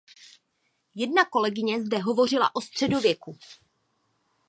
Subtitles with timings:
[0.95, 3.37] Jedna kolegyně zde hovořila o středověku.